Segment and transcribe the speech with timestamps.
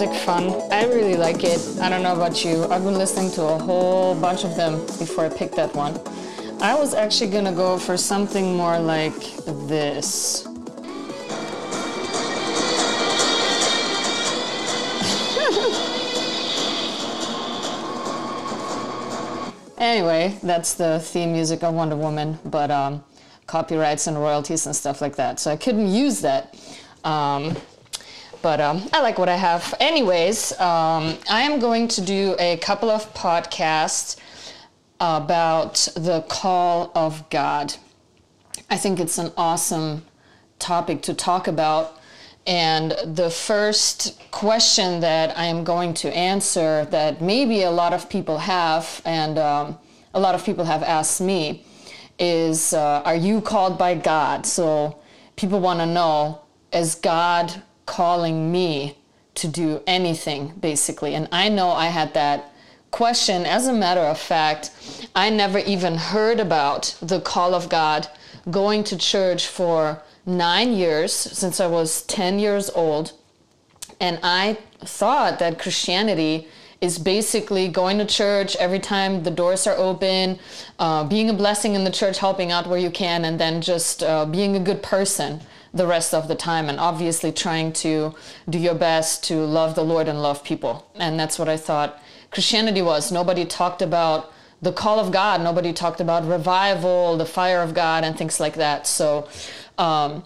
[0.00, 0.48] music fun.
[0.70, 1.60] I really like it.
[1.80, 2.64] I don't know about you.
[2.64, 6.00] I've been listening to a whole bunch of them before I picked that one.
[6.62, 9.20] I was actually gonna go for something more like
[9.66, 10.46] this.
[19.78, 23.02] anyway, that's the theme music of Wonder Woman, but um,
[23.46, 25.40] copyrights and royalties and stuff like that.
[25.40, 26.54] So I couldn't use that.
[27.04, 27.56] Um,
[28.42, 29.74] but um, I like what I have.
[29.80, 34.16] Anyways, um, I am going to do a couple of podcasts
[35.00, 37.74] about the call of God.
[38.70, 40.04] I think it's an awesome
[40.58, 41.98] topic to talk about.
[42.46, 48.08] And the first question that I am going to answer that maybe a lot of
[48.08, 49.78] people have, and um,
[50.14, 51.64] a lot of people have asked me,
[52.18, 54.46] is uh, Are you called by God?
[54.46, 54.98] So
[55.36, 56.40] people want to know,
[56.72, 58.96] is God calling me
[59.34, 61.14] to do anything, basically?
[61.14, 62.52] And I know I had that
[62.92, 63.44] question.
[63.44, 64.70] As a matter of fact,
[65.14, 68.06] I never even heard about the call of God
[68.48, 73.12] going to church for nine years since I was 10 years old.
[73.98, 76.46] And I thought that Christianity
[76.80, 80.38] is basically going to church every time the doors are open,
[80.78, 84.02] uh, being a blessing in the church, helping out where you can, and then just
[84.02, 85.40] uh, being a good person
[85.72, 86.68] the rest of the time.
[86.68, 88.14] And obviously trying to
[88.48, 90.90] do your best to love the Lord and love people.
[90.94, 93.10] And that's what I thought Christianity was.
[93.10, 94.32] Nobody talked about
[94.62, 95.40] the call of God.
[95.40, 98.86] Nobody talked about revival, the fire of God, and things like that.
[98.86, 99.28] So,
[99.78, 100.24] um,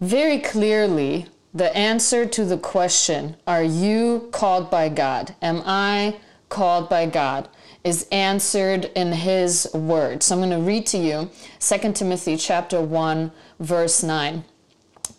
[0.00, 5.34] very clearly, the answer to the question, Are you called by God?
[5.40, 6.16] Am I
[6.48, 7.48] called by God?
[7.86, 10.20] Is answered in his word.
[10.20, 11.30] So I'm going to read to you
[11.60, 13.30] 2 Timothy chapter 1
[13.60, 14.44] verse 9.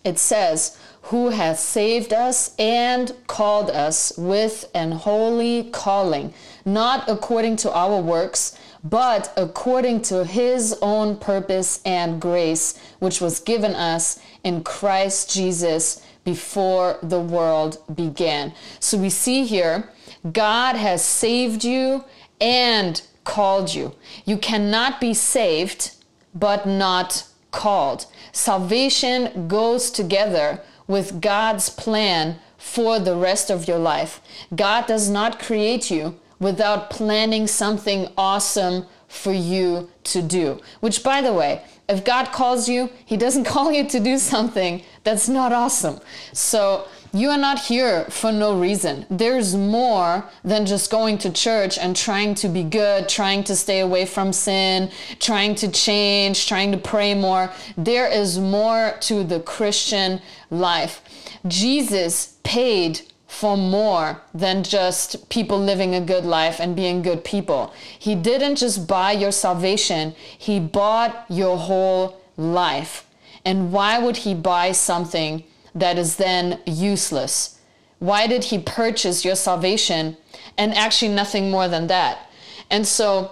[0.03, 6.33] It says, who has saved us and called us with an holy calling,
[6.66, 13.39] not according to our works, but according to his own purpose and grace, which was
[13.39, 18.53] given us in Christ Jesus before the world began.
[18.81, 19.89] So we see here,
[20.34, 22.03] God has saved you
[22.40, 23.94] and called you.
[24.25, 25.92] You cannot be saved
[26.34, 28.06] but not called.
[28.31, 34.22] Salvation goes together with God's plan for the rest of your life.
[34.56, 40.59] God does not create you without planning something awesome for you to do.
[40.80, 44.84] Which, by the way, if God calls you, He doesn't call you to do something
[45.03, 46.00] that's not awesome.
[46.34, 49.06] So, you are not here for no reason.
[49.09, 53.79] There's more than just going to church and trying to be good, trying to stay
[53.79, 57.51] away from sin, trying to change, trying to pray more.
[57.78, 61.01] There is more to the Christian life.
[61.47, 67.73] Jesus paid for more than just people living a good life and being good people.
[68.00, 73.06] He didn't just buy your salvation, He bought your whole life.
[73.46, 75.44] And why would He buy something?
[75.75, 77.59] That is then useless?
[78.00, 80.17] Why did he purchase your salvation
[80.57, 82.29] and actually nothing more than that?
[82.69, 83.31] And so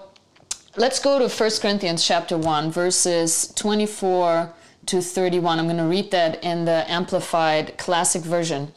[0.75, 4.53] let's go to 1 Corinthians chapter 1 verses 24
[4.87, 5.59] to 31.
[5.59, 8.73] I'm going to read that in the amplified classic version.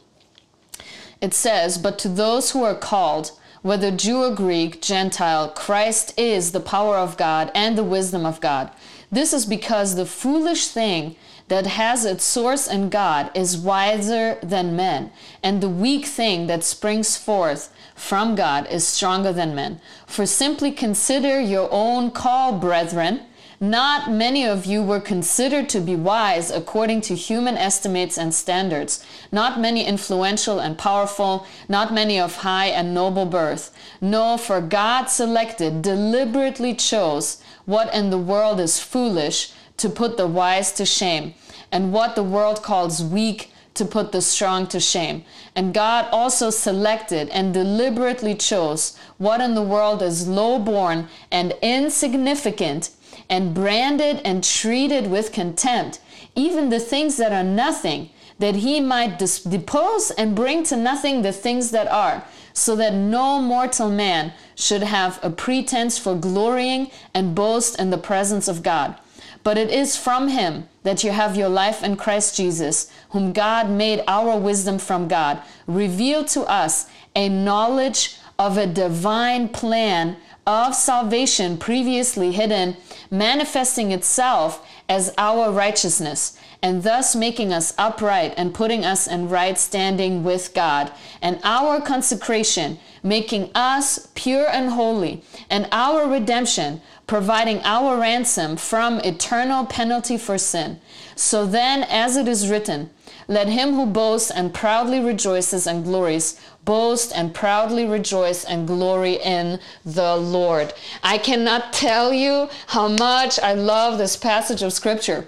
[1.21, 3.31] It says, "But to those who are called,
[3.61, 8.39] whether Jew or Greek, Gentile, Christ is the power of God and the wisdom of
[8.39, 8.71] God.
[9.11, 11.15] This is because the foolish thing
[11.49, 15.11] that has its source in God is wiser than men,
[15.43, 19.81] and the weak thing that springs forth from God is stronger than men.
[20.07, 23.21] For simply consider your own call, brethren.
[23.61, 29.03] Not many of you were considered to be wise according to human estimates and standards.
[29.33, 33.75] Not many influential and powerful, not many of high and noble birth.
[33.99, 40.27] No, for God selected, deliberately chose what in the world is foolish to put the
[40.27, 41.33] wise to shame,
[41.71, 45.23] and what the world calls weak to put the strong to shame.
[45.55, 51.53] And God also selected and deliberately chose what in the world is low born and
[51.61, 52.91] insignificant,
[53.29, 56.01] and branded and treated with contempt,
[56.35, 58.09] even the things that are nothing,
[58.39, 62.23] that he might dis- depose and bring to nothing the things that are,
[62.53, 67.97] so that no mortal man should have a pretense for glorying and boast in the
[67.97, 68.95] presence of God.
[69.43, 73.69] But it is from him that you have your life in Christ Jesus, whom God
[73.69, 80.73] made our wisdom from God, revealed to us a knowledge of a divine plan of
[80.73, 82.75] salvation previously hidden,
[83.11, 89.57] manifesting itself as our righteousness, and thus making us upright and putting us in right
[89.57, 90.91] standing with God,
[91.21, 98.99] and our consecration, making us pure and holy, and our redemption, providing our ransom from
[98.99, 100.79] eternal penalty for sin.
[101.15, 102.91] So then, as it is written,
[103.27, 109.15] let him who boasts and proudly rejoices and glories boast and proudly rejoice and glory
[109.15, 110.71] in the Lord.
[111.01, 115.25] I cannot tell you how much I love this passage of scripture.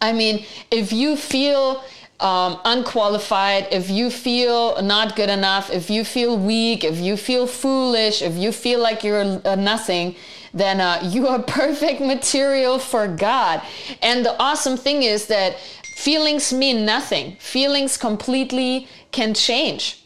[0.00, 1.84] I mean, if you feel
[2.20, 7.46] um, unqualified, if you feel not good enough, if you feel weak, if you feel
[7.46, 10.16] foolish, if you feel like you're uh, nothing,
[10.54, 13.62] then uh, you are perfect material for God.
[14.00, 20.03] And the awesome thing is that feelings mean nothing, feelings completely can change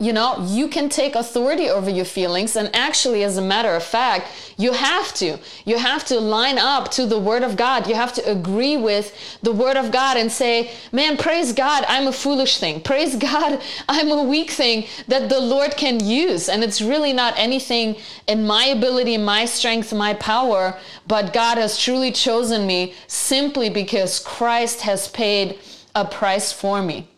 [0.00, 2.54] you know, you can take authority over your feelings.
[2.54, 5.38] And actually, as a matter of fact, you have to.
[5.64, 7.88] You have to line up to the Word of God.
[7.88, 9.12] You have to agree with
[9.42, 12.80] the Word of God and say, man, praise God, I'm a foolish thing.
[12.88, 16.48] Praise God, I'm a weak thing that the Lord can use.
[16.48, 17.96] And it's really not anything
[18.28, 20.78] in my ability, my strength, my power,
[21.08, 25.58] but God has truly chosen me simply because Christ has paid
[25.94, 27.08] a price for me.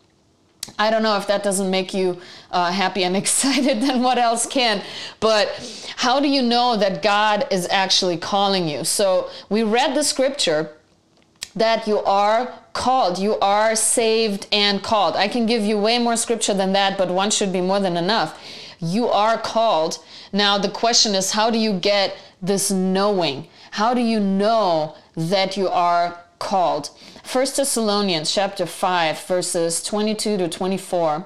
[0.77, 2.19] I don't know if that doesn't make you
[2.51, 4.83] uh, happy and excited, then what else can?
[5.19, 5.49] But
[5.97, 8.83] how do you know that God is actually calling you?
[8.83, 10.71] So we read the scripture
[11.55, 15.15] that you are called, you are saved and called.
[15.15, 17.97] I can give you way more scripture than that, but one should be more than
[17.97, 18.39] enough.
[18.79, 20.03] You are called.
[20.31, 23.47] Now, the question is, how do you get this knowing?
[23.71, 26.89] How do you know that you are called?
[27.31, 31.25] 1 Thessalonians chapter 5 verses 22 to 24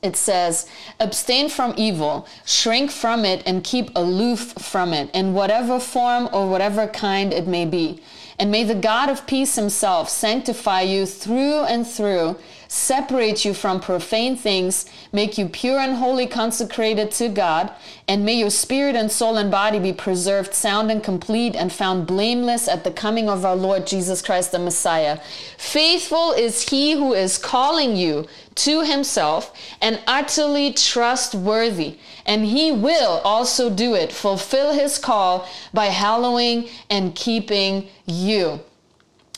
[0.00, 0.68] it says,
[1.00, 6.48] abstain from evil, shrink from it, and keep aloof from it, in whatever form or
[6.48, 8.00] whatever kind it may be.
[8.38, 12.36] And may the God of peace himself sanctify you through and through,
[12.68, 17.72] separate you from profane things, make you pure and holy, consecrated to God,
[18.06, 22.06] and may your spirit and soul and body be preserved sound and complete and found
[22.06, 25.18] blameless at the coming of our Lord Jesus Christ the Messiah.
[25.56, 28.26] Faithful is he who is calling you
[28.56, 35.86] to himself and utterly trustworthy, and he will also do it, fulfill his call by
[35.86, 38.60] hallowing and keeping you.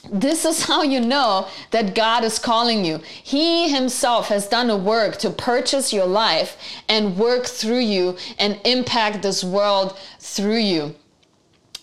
[0.08, 2.98] This is how you know that God is calling you.
[3.22, 6.56] He Himself has done a work to purchase your life
[6.88, 10.94] and work through you and impact this world through you.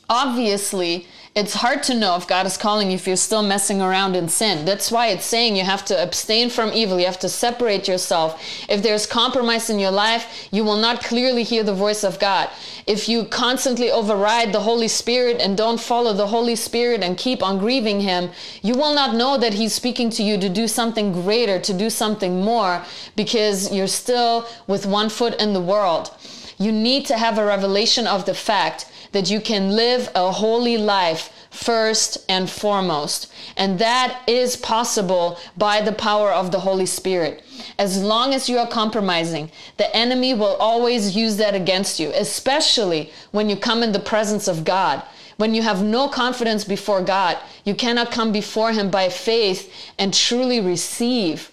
[0.09, 1.05] Obviously,
[1.37, 4.27] it's hard to know if God is calling you if you're still messing around in
[4.27, 4.65] sin.
[4.65, 6.99] That's why it's saying you have to abstain from evil.
[6.99, 8.43] You have to separate yourself.
[8.67, 12.49] If there's compromise in your life, you will not clearly hear the voice of God.
[12.87, 17.43] If you constantly override the Holy Spirit and don't follow the Holy Spirit and keep
[17.43, 18.31] on grieving Him,
[18.63, 21.91] you will not know that He's speaking to you to do something greater, to do
[21.91, 22.83] something more,
[23.15, 26.09] because you're still with one foot in the world.
[26.57, 30.77] You need to have a revelation of the fact that you can live a holy
[30.77, 33.31] life first and foremost.
[33.55, 37.43] And that is possible by the power of the Holy Spirit.
[37.79, 43.11] As long as you are compromising, the enemy will always use that against you, especially
[43.31, 45.01] when you come in the presence of God.
[45.37, 50.13] When you have no confidence before God, you cannot come before Him by faith and
[50.13, 51.51] truly receive.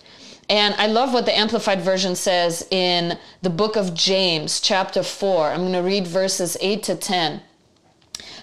[0.49, 5.49] And I love what the Amplified Version says in the book of James, chapter 4.
[5.49, 7.41] I'm going to read verses 8 to 10.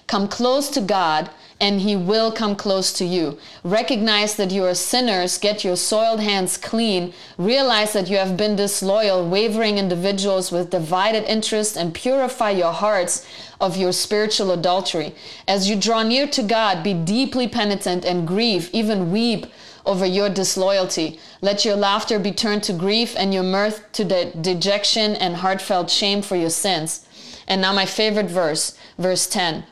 [0.08, 1.30] Come close to God,
[1.60, 3.38] and He will come close to you.
[3.62, 8.56] Recognize that you are sinners, get your soiled hands clean, realize that you have been
[8.56, 13.24] disloyal, wavering individuals with divided interests, and purify your hearts
[13.60, 15.14] of your spiritual adultery.
[15.46, 19.46] As you draw near to God, be deeply penitent and grieve, even weep
[19.84, 21.18] over your disloyalty.
[21.40, 25.90] Let your laughter be turned to grief and your mirth to de- dejection and heartfelt
[25.90, 27.06] shame for your sins.
[27.46, 29.64] And now, my favorite verse, verse 10.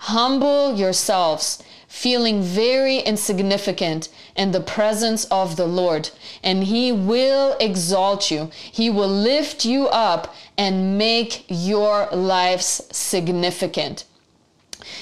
[0.00, 6.10] Humble yourselves, feeling very insignificant in the presence of the Lord,
[6.42, 8.50] and He will exalt you.
[8.52, 14.04] He will lift you up and make your lives significant.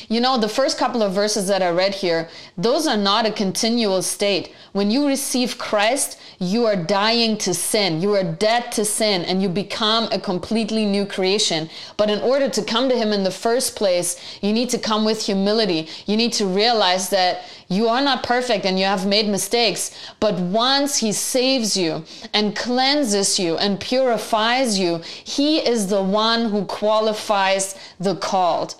[0.08, 3.32] You know, the first couple of verses that I read here, those are not a
[3.32, 4.52] continual state.
[4.73, 8.00] When you receive Christ, you are dying to sin.
[8.00, 11.68] You are dead to sin and you become a completely new creation.
[11.97, 15.04] But in order to come to Him in the first place, you need to come
[15.04, 15.88] with humility.
[16.06, 19.90] You need to realize that you are not perfect and you have made mistakes.
[20.20, 26.50] But once He saves you and cleanses you and purifies you, He is the one
[26.50, 28.76] who qualifies the called.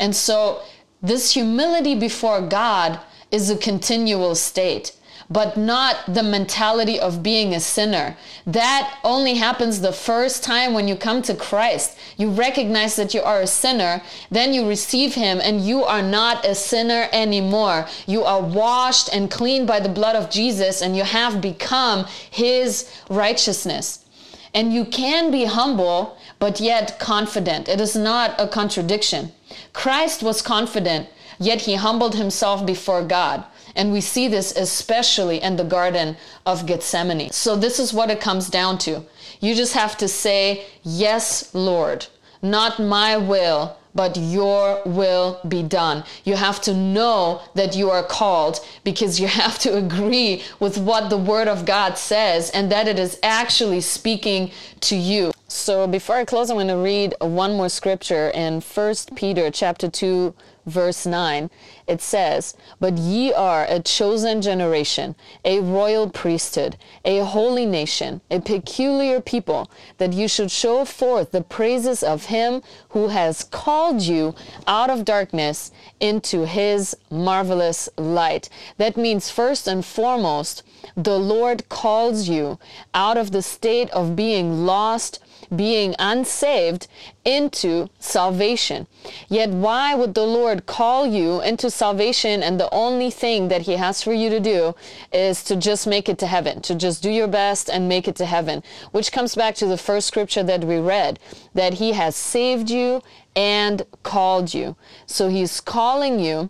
[0.00, 0.62] And so
[1.02, 4.92] This humility before God is a continual state
[5.32, 8.16] but not the mentality of being a sinner.
[8.46, 11.96] That only happens the first time when you come to Christ.
[12.16, 14.02] You recognize that you are a sinner,
[14.32, 17.86] then you receive Him, and you are not a sinner anymore.
[18.08, 22.92] You are washed and cleaned by the blood of Jesus, and you have become His
[23.08, 24.04] righteousness.
[24.52, 27.68] And you can be humble, but yet confident.
[27.68, 29.30] It is not a contradiction.
[29.72, 33.44] Christ was confident, yet he humbled himself before God.
[33.76, 37.30] And we see this especially in the Garden of Gethsemane.
[37.30, 39.04] So, this is what it comes down to.
[39.38, 42.06] You just have to say, Yes, Lord,
[42.42, 46.04] not my will, but your will be done.
[46.24, 51.10] You have to know that you are called because you have to agree with what
[51.10, 55.32] the word of God says and that it is actually speaking to you.
[55.52, 59.90] So before I close, I'm going to read one more scripture in 1 Peter chapter
[59.90, 60.32] 2
[60.70, 61.50] verse 9,
[61.86, 68.40] it says, But ye are a chosen generation, a royal priesthood, a holy nation, a
[68.40, 74.34] peculiar people, that you should show forth the praises of him who has called you
[74.66, 78.48] out of darkness into his marvelous light.
[78.78, 80.62] That means, first and foremost,
[80.96, 82.58] the Lord calls you
[82.94, 85.18] out of the state of being lost
[85.54, 86.86] being unsaved
[87.24, 88.86] into salvation.
[89.28, 93.76] Yet, why would the Lord call you into salvation and the only thing that He
[93.76, 94.74] has for you to do
[95.12, 98.16] is to just make it to heaven, to just do your best and make it
[98.16, 98.62] to heaven?
[98.92, 101.18] Which comes back to the first scripture that we read
[101.54, 103.02] that He has saved you
[103.36, 104.76] and called you.
[105.06, 106.48] So He's calling you,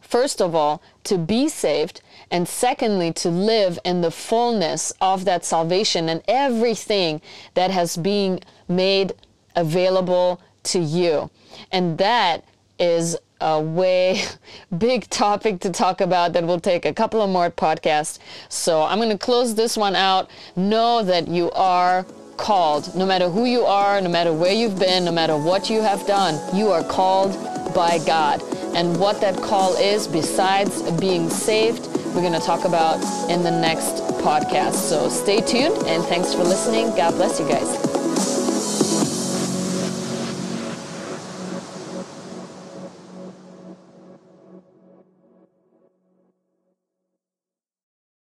[0.00, 5.44] first of all, to be saved and secondly, to live in the fullness of that
[5.44, 7.20] salvation and everything
[7.54, 9.14] that has been made
[9.60, 11.30] available to you.
[11.70, 12.44] And that
[12.78, 14.22] is a way
[14.78, 18.18] big topic to talk about that will take a couple of more podcasts.
[18.48, 20.30] So I'm going to close this one out.
[20.56, 22.04] Know that you are
[22.36, 22.94] called.
[22.94, 26.06] No matter who you are, no matter where you've been, no matter what you have
[26.06, 27.32] done, you are called
[27.74, 28.42] by God.
[28.74, 32.96] And what that call is, besides being saved, we're going to talk about
[33.30, 34.74] in the next podcast.
[34.74, 36.86] So stay tuned and thanks for listening.
[36.96, 37.89] God bless you guys.